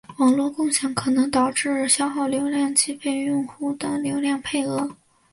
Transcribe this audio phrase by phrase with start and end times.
[0.17, 4.95] 网络共享可能导致消耗流量计费用户的流量配额。